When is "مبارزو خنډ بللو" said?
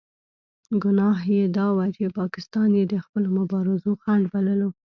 3.39-4.69